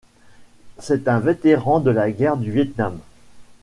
C'est 0.79 1.07
un 1.07 1.19
vétéran 1.19 1.79
de 1.79 1.91
la 1.91 2.09
guerre 2.11 2.35
du 2.37 2.49
Viêt 2.51 2.71
Nam. 2.75 2.97